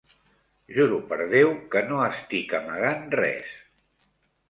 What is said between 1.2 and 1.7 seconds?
Déu